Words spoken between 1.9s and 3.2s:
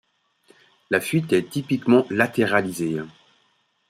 latéralisée.